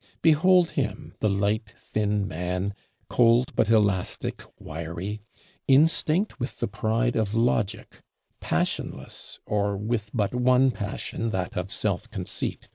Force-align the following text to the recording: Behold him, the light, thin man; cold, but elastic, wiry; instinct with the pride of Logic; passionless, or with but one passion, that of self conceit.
Behold 0.23 0.71
him, 0.71 1.13
the 1.19 1.29
light, 1.29 1.75
thin 1.79 2.27
man; 2.27 2.73
cold, 3.07 3.55
but 3.55 3.69
elastic, 3.69 4.41
wiry; 4.57 5.21
instinct 5.67 6.39
with 6.39 6.59
the 6.59 6.67
pride 6.67 7.15
of 7.15 7.35
Logic; 7.35 8.01
passionless, 8.39 9.37
or 9.45 9.77
with 9.77 10.09
but 10.11 10.33
one 10.33 10.71
passion, 10.71 11.29
that 11.29 11.55
of 11.55 11.71
self 11.71 12.09
conceit. 12.09 12.67